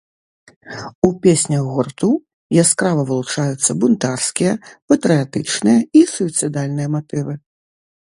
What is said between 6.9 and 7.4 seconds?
матывы.